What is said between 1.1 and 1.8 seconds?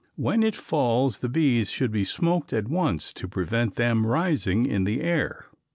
the bees